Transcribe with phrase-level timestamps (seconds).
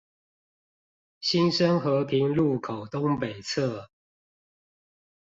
[1.19, 3.89] 新生和平路口東北側